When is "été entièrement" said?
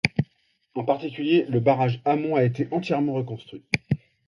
2.43-3.13